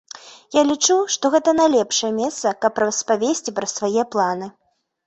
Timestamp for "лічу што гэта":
0.69-1.53